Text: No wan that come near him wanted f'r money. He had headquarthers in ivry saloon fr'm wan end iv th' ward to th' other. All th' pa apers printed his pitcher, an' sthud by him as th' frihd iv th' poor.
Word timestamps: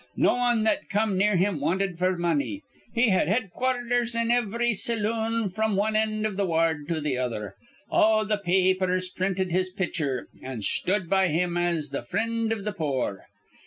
No 0.17 0.33
wan 0.33 0.63
that 0.63 0.89
come 0.89 1.15
near 1.15 1.35
him 1.35 1.59
wanted 1.59 1.95
f'r 1.99 2.17
money. 2.17 2.63
He 2.91 3.09
had 3.09 3.27
headquarthers 3.27 4.15
in 4.19 4.31
ivry 4.31 4.73
saloon 4.73 5.47
fr'm 5.47 5.75
wan 5.75 5.95
end 5.95 6.25
iv 6.25 6.37
th' 6.37 6.47
ward 6.47 6.87
to 6.87 6.99
th' 6.99 7.17
other. 7.19 7.53
All 7.87 8.25
th' 8.25 8.41
pa 8.43 8.51
apers 8.51 9.13
printed 9.15 9.51
his 9.51 9.69
pitcher, 9.69 10.27
an' 10.41 10.61
sthud 10.61 11.07
by 11.07 11.27
him 11.27 11.55
as 11.55 11.89
th' 11.89 12.01
frihd 12.09 12.51
iv 12.51 12.65
th' 12.65 12.75
poor. 12.75 13.25